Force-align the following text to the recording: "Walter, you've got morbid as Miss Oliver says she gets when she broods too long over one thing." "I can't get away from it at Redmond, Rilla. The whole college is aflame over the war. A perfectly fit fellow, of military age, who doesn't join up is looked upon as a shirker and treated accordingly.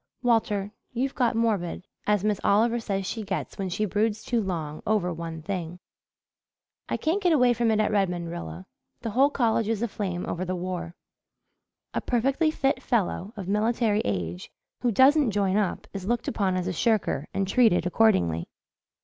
"Walter, 0.23 0.71
you've 0.93 1.13
got 1.13 1.35
morbid 1.35 1.85
as 2.07 2.23
Miss 2.23 2.39
Oliver 2.43 2.79
says 2.79 3.05
she 3.05 3.21
gets 3.21 3.59
when 3.59 3.69
she 3.69 3.85
broods 3.85 4.23
too 4.23 4.41
long 4.41 4.81
over 4.87 5.13
one 5.13 5.43
thing." 5.43 5.77
"I 6.89 6.97
can't 6.97 7.21
get 7.21 7.33
away 7.33 7.53
from 7.53 7.69
it 7.69 7.79
at 7.79 7.91
Redmond, 7.91 8.31
Rilla. 8.31 8.65
The 9.01 9.11
whole 9.11 9.29
college 9.29 9.67
is 9.67 9.83
aflame 9.83 10.25
over 10.25 10.43
the 10.43 10.55
war. 10.55 10.95
A 11.93 12.01
perfectly 12.01 12.49
fit 12.49 12.81
fellow, 12.81 13.31
of 13.37 13.47
military 13.47 14.01
age, 14.03 14.51
who 14.79 14.91
doesn't 14.91 15.29
join 15.29 15.55
up 15.55 15.85
is 15.93 16.07
looked 16.07 16.27
upon 16.27 16.55
as 16.57 16.67
a 16.67 16.73
shirker 16.73 17.27
and 17.31 17.47
treated 17.47 17.85
accordingly. 17.85 18.47